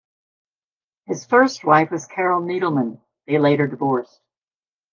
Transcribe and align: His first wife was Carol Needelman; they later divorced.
His 1.05 1.27
first 1.27 1.63
wife 1.63 1.91
was 1.91 2.07
Carol 2.07 2.41
Needelman; 2.41 3.01
they 3.27 3.37
later 3.37 3.67
divorced. 3.67 4.19